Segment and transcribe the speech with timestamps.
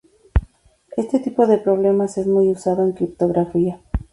[0.97, 3.79] Este tipo de problemas es muy usado en criptografía.